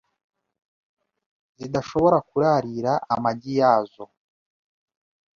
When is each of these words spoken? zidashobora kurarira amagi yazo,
zidashobora 1.59 2.17
kurarira 2.29 2.93
amagi 3.15 3.51
yazo, 3.59 4.03